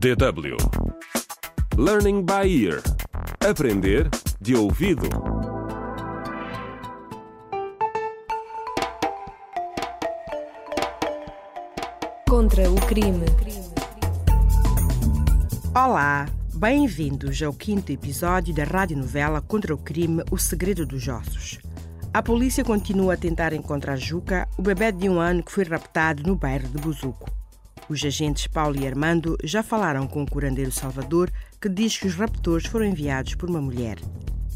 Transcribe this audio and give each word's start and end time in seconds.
DW 0.00 0.56
Learning 1.76 2.24
by 2.24 2.48
Ear 2.48 2.80
Aprender 3.46 4.08
de 4.40 4.56
ouvido. 4.56 5.06
Contra 12.26 12.70
o 12.70 12.76
crime. 12.86 13.26
Olá, 15.74 16.26
bem-vindos 16.54 17.42
ao 17.42 17.52
quinto 17.52 17.92
episódio 17.92 18.54
da 18.54 18.64
radionovela 18.64 19.42
Contra 19.42 19.74
o 19.74 19.78
Crime 19.78 20.24
O 20.30 20.38
Segredo 20.38 20.86
dos 20.86 21.06
Ossos. 21.08 21.58
A 22.14 22.22
polícia 22.22 22.64
continua 22.64 23.12
a 23.12 23.18
tentar 23.18 23.52
encontrar 23.52 23.96
Juca, 23.96 24.48
o 24.56 24.62
bebê 24.62 24.92
de 24.92 25.10
um 25.10 25.20
ano 25.20 25.42
que 25.42 25.52
foi 25.52 25.64
raptado 25.64 26.22
no 26.22 26.36
bairro 26.36 26.68
de 26.68 26.78
Buzuco. 26.78 27.39
Os 27.90 28.04
agentes 28.04 28.46
Paulo 28.46 28.80
e 28.80 28.86
Armando 28.86 29.36
já 29.42 29.64
falaram 29.64 30.06
com 30.06 30.22
o 30.22 30.30
curandeiro 30.30 30.70
Salvador, 30.70 31.28
que 31.60 31.68
diz 31.68 31.98
que 31.98 32.06
os 32.06 32.14
raptores 32.14 32.68
foram 32.68 32.86
enviados 32.86 33.34
por 33.34 33.50
uma 33.50 33.60
mulher. 33.60 33.98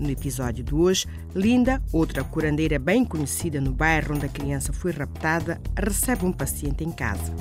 No 0.00 0.10
episódio 0.10 0.64
de 0.64 0.74
hoje, 0.74 1.06
Linda, 1.32 1.80
outra 1.92 2.24
curandeira 2.24 2.76
bem 2.76 3.04
conhecida 3.04 3.60
no 3.60 3.70
bairro 3.70 4.16
onde 4.16 4.26
a 4.26 4.28
criança 4.28 4.72
foi 4.72 4.90
raptada, 4.90 5.60
recebe 5.76 6.24
um 6.24 6.32
paciente 6.32 6.82
em 6.82 6.90
casa. 6.90 7.32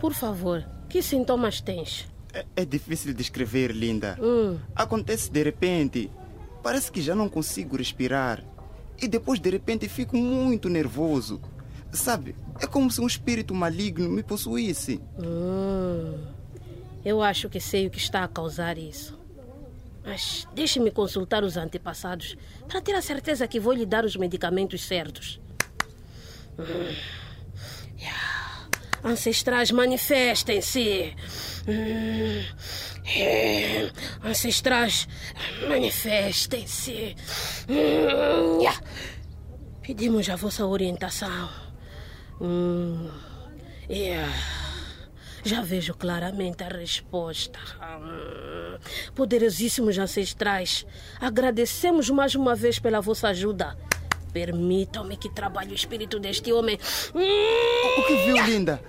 Por 0.00 0.14
favor, 0.14 0.66
que 0.88 1.02
sintomas 1.02 1.60
tens? 1.60 2.08
É, 2.32 2.46
é 2.56 2.64
difícil 2.64 3.12
descrever, 3.12 3.70
linda. 3.70 4.16
Hum. 4.18 4.56
Acontece 4.74 5.30
de 5.30 5.42
repente. 5.42 6.10
Parece 6.62 6.90
que 6.90 7.02
já 7.02 7.14
não 7.14 7.28
consigo 7.28 7.76
respirar. 7.76 8.42
E 8.98 9.08
depois 9.08 9.40
de 9.40 9.50
repente 9.50 9.88
fico 9.88 10.16
muito 10.16 10.68
nervoso. 10.68 11.40
Sabe, 11.92 12.36
é 12.60 12.66
como 12.66 12.90
se 12.90 13.00
um 13.00 13.06
espírito 13.06 13.54
maligno 13.54 14.08
me 14.08 14.22
possuísse. 14.22 15.00
Hum. 15.18 16.18
Eu 17.04 17.22
acho 17.22 17.48
que 17.48 17.58
sei 17.58 17.86
o 17.86 17.90
que 17.90 17.98
está 17.98 18.22
a 18.22 18.28
causar 18.28 18.78
isso. 18.78 19.18
Mas 20.04 20.46
deixe-me 20.54 20.90
consultar 20.90 21.42
os 21.42 21.56
antepassados 21.56 22.36
para 22.68 22.80
ter 22.80 22.94
a 22.94 23.02
certeza 23.02 23.48
que 23.48 23.60
vou 23.60 23.72
lhe 23.72 23.86
dar 23.86 24.04
os 24.04 24.16
medicamentos 24.16 24.82
certos. 24.82 25.40
Hum. 26.58 26.94
Yeah. 27.98 28.29
Ancestrais, 29.02 29.70
manifestem-se. 29.70 31.14
Hum. 31.66 32.44
É. 33.16 33.90
Ancestrais, 34.22 35.08
manifestem-se. 35.68 37.16
Hum. 37.68 38.58
Yeah. 38.60 38.80
Pedimos 39.82 40.28
a 40.28 40.36
vossa 40.36 40.66
orientação. 40.66 41.48
Hum. 42.40 43.10
Yeah. 43.88 44.32
Já 45.42 45.62
vejo 45.62 45.94
claramente 45.94 46.62
a 46.62 46.68
resposta. 46.68 47.58
Hum. 47.82 48.78
Poderosíssimos 49.14 49.98
ancestrais, 49.98 50.86
agradecemos 51.18 52.10
mais 52.10 52.34
uma 52.34 52.54
vez 52.54 52.78
pela 52.78 53.00
vossa 53.00 53.28
ajuda. 53.28 53.76
Permitam-me 54.32 55.16
que 55.16 55.28
trabalhe 55.28 55.72
o 55.72 55.74
espírito 55.74 56.20
deste 56.20 56.52
homem. 56.52 56.78
O 57.12 58.06
que 58.06 58.16
viu, 58.26 58.36
linda? 58.44 58.80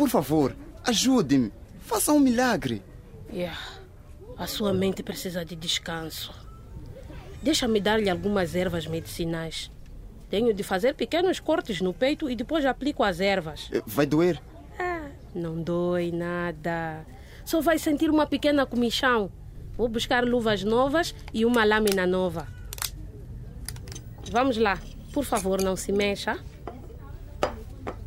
Por 0.00 0.08
favor, 0.08 0.56
ajude-me. 0.86 1.52
Faça 1.82 2.10
um 2.10 2.18
milagre. 2.18 2.82
Yeah. 3.30 3.60
A 4.38 4.46
sua 4.46 4.72
mente 4.72 5.02
precisa 5.02 5.44
de 5.44 5.54
descanso. 5.54 6.32
Deixa-me 7.42 7.82
dar-lhe 7.82 8.08
algumas 8.08 8.54
ervas 8.54 8.86
medicinais. 8.86 9.70
Tenho 10.30 10.54
de 10.54 10.62
fazer 10.62 10.94
pequenos 10.94 11.38
cortes 11.38 11.82
no 11.82 11.92
peito 11.92 12.30
e 12.30 12.34
depois 12.34 12.64
aplico 12.64 13.04
as 13.04 13.20
ervas. 13.20 13.68
Eh, 13.70 13.82
Vai 13.86 14.06
doer? 14.06 14.40
Ah, 14.78 15.10
não 15.34 15.62
dói 15.62 16.10
nada. 16.10 17.04
Só 17.44 17.60
vai 17.60 17.78
sentir 17.78 18.08
uma 18.08 18.26
pequena 18.26 18.64
comichão. 18.64 19.30
Vou 19.76 19.86
buscar 19.86 20.24
luvas 20.24 20.64
novas 20.64 21.14
e 21.34 21.44
uma 21.44 21.62
lâmina 21.62 22.06
nova. 22.06 22.48
Vamos 24.32 24.56
lá. 24.56 24.78
Por 25.12 25.26
favor, 25.26 25.60
não 25.60 25.76
se 25.76 25.92
mexa. 25.92 26.38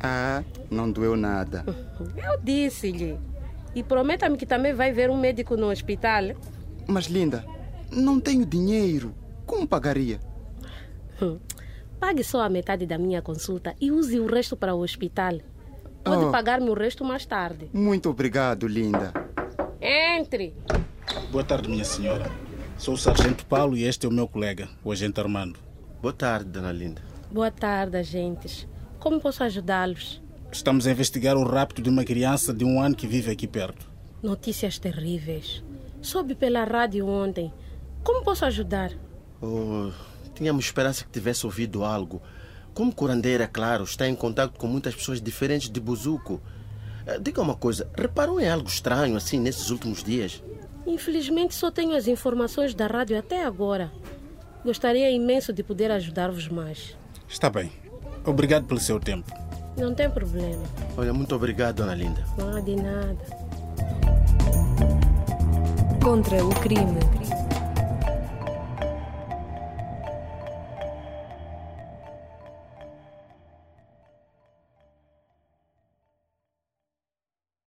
Ah, 0.06 0.44
não 0.70 0.90
doeu 0.92 1.16
nada. 1.16 1.64
Eu 2.16 2.38
disse-lhe. 2.42 3.18
E 3.74 3.82
prometa-me 3.82 4.36
que 4.36 4.44
também 4.46 4.74
vai 4.74 4.92
ver 4.92 5.08
um 5.10 5.16
médico 5.18 5.56
no 5.56 5.70
hospital. 5.70 6.34
Mas, 6.86 7.06
linda, 7.06 7.44
não 7.90 8.20
tenho 8.20 8.44
dinheiro. 8.44 9.14
Como 9.46 9.66
pagaria? 9.66 10.20
Pague 11.98 12.22
só 12.22 12.42
a 12.42 12.48
metade 12.50 12.86
da 12.86 12.98
minha 12.98 13.22
consulta 13.22 13.74
e 13.80 13.90
use 13.90 14.18
o 14.20 14.26
resto 14.26 14.56
para 14.56 14.74
o 14.74 14.82
hospital. 14.82 15.38
Pode 16.04 16.24
Oh. 16.26 16.30
pagar-me 16.30 16.68
o 16.68 16.74
resto 16.74 17.02
mais 17.02 17.24
tarde. 17.24 17.70
Muito 17.72 18.10
obrigado, 18.10 18.66
linda. 18.68 19.10
Entre. 19.80 20.54
Boa 21.32 21.42
tarde, 21.42 21.68
minha 21.70 21.84
senhora. 21.84 22.30
Sou 22.76 22.92
o 22.94 22.98
Sargento 22.98 23.46
Paulo 23.46 23.74
e 23.76 23.84
este 23.84 24.04
é 24.04 24.08
o 24.08 24.12
meu 24.12 24.28
colega, 24.28 24.68
o 24.84 24.92
Agente 24.92 25.18
Armando. 25.18 25.58
Boa 26.02 26.12
tarde, 26.12 26.50
dona 26.50 26.72
Linda. 26.72 27.00
Boa 27.32 27.50
tarde, 27.50 27.96
agentes. 27.96 28.68
Como 29.04 29.20
posso 29.20 29.44
ajudá-los? 29.44 30.18
Estamos 30.50 30.86
a 30.86 30.90
investigar 30.90 31.36
o 31.36 31.44
rapto 31.44 31.82
de 31.82 31.90
uma 31.90 32.04
criança 32.04 32.54
de 32.54 32.64
um 32.64 32.80
ano 32.80 32.96
que 32.96 33.06
vive 33.06 33.30
aqui 33.30 33.46
perto. 33.46 33.86
Notícias 34.22 34.78
terríveis. 34.78 35.62
Soube 36.00 36.34
pela 36.34 36.64
rádio 36.64 37.06
ontem. 37.06 37.52
Como 38.02 38.24
posso 38.24 38.46
ajudar? 38.46 38.92
Oh, 39.42 39.90
tínhamos 40.34 40.64
esperança 40.64 41.04
que 41.04 41.10
tivesse 41.10 41.44
ouvido 41.44 41.84
algo. 41.84 42.22
Como 42.72 42.94
curandeira, 42.94 43.46
claro, 43.46 43.84
está 43.84 44.08
em 44.08 44.14
contato 44.14 44.58
com 44.58 44.66
muitas 44.66 44.94
pessoas 44.94 45.20
diferentes 45.20 45.68
de 45.68 45.80
Buzuco. 45.80 46.40
Eh, 47.06 47.18
Diga 47.18 47.42
uma 47.42 47.56
coisa, 47.56 47.86
reparou 47.94 48.40
em 48.40 48.48
algo 48.48 48.68
estranho 48.70 49.18
assim 49.18 49.38
nesses 49.38 49.68
últimos 49.68 50.02
dias? 50.02 50.42
Infelizmente 50.86 51.54
só 51.54 51.70
tenho 51.70 51.94
as 51.94 52.08
informações 52.08 52.74
da 52.74 52.86
rádio 52.86 53.18
até 53.18 53.44
agora. 53.44 53.92
Gostaria 54.64 55.10
imenso 55.10 55.52
de 55.52 55.62
poder 55.62 55.90
ajudar-vos 55.90 56.48
mais. 56.48 56.96
Está 57.28 57.50
bem. 57.50 57.83
Obrigado 58.24 58.64
pelo 58.64 58.80
seu 58.80 58.98
tempo. 58.98 59.30
Não 59.76 59.94
tem 59.94 60.08
problema. 60.08 60.62
Olha, 60.96 61.12
muito 61.12 61.34
obrigado, 61.34 61.76
dona 61.76 61.94
Linda. 61.94 62.24
Não 62.38 62.56
há 62.56 62.60
de 62.60 62.76
nada. 62.76 63.16
Contra 66.02 66.44
o 66.44 66.50
crime. 66.60 66.98